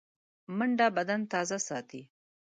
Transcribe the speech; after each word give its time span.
منډه 0.57 0.87
بدن 0.97 1.21
تازه 1.31 1.57
ساتي 1.67 2.01